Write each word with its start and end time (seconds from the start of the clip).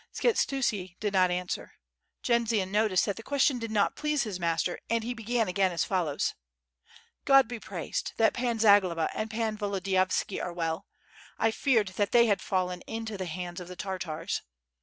Skshetuski 0.11 0.95
did 0.99 1.13
nol 1.13 1.29
answer; 1.29 1.73
Jendzian 2.23 2.71
noticed 2.71 3.05
that 3.05 3.17
the 3.17 3.21
ques 3.21 3.43
tion 3.43 3.59
did 3.59 3.69
not 3.69 3.95
please 3.95 4.23
his 4.23 4.39
master, 4.39 4.79
and 4.89 5.03
he 5.03 5.13
began 5.13 5.47
again 5.47 5.71
as 5.71 5.83
follows: 5.83 6.33
"God 7.23 7.47
be 7.47 7.59
praised 7.59 8.13
that 8.17 8.33
Pan 8.33 8.57
Zasfloba 8.57 9.09
and 9.13 9.29
Pan 9.29 9.55
Volodiyovski 9.59 10.41
are 10.43 10.53
well. 10.53 10.87
I 11.37 11.51
feared 11.51 11.89
that 11.89 12.13
they 12.13 12.25
had 12.25 12.41
fallen 12.41 12.81
into 12.87 13.15
the 13.15 13.27
hands 13.27 13.59
of 13.59 13.67
the 13.67 13.75
Tartars 13.75 14.41